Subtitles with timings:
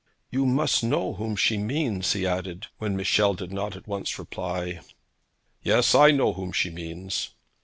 [0.31, 4.79] 'You must know whom she means,' he added, when Michel did not at once reply.
[5.61, 7.35] 'Yes; I know whom she means.'